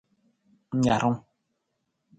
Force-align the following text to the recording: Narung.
Narung. 0.87 1.17